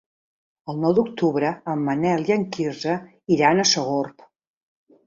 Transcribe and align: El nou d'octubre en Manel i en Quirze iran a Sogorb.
El 0.73 0.79
nou 0.85 0.95
d'octubre 0.99 1.51
en 1.75 1.85
Manel 1.91 2.27
i 2.31 2.35
en 2.39 2.49
Quirze 2.57 2.97
iran 3.39 3.67
a 3.67 3.69
Sogorb. 3.77 4.29